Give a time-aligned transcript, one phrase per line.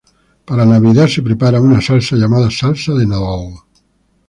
[0.45, 3.53] Para navidad se prepara una salsa llamada salsa de Nadal.